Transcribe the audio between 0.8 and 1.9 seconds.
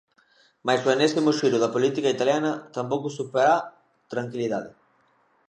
o enésimo xiro da